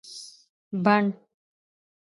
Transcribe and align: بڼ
بڼ 0.83 1.03